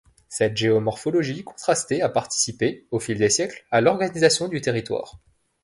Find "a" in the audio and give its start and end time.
2.01-2.09